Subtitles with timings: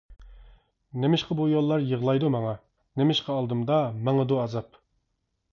[1.03, 2.55] نېمىشقا بۇ يوللار يىغلايدۇ ماڭا،
[3.03, 4.85] نېمىشقا ئالدىمدا ماڭىدۇ ئازاب.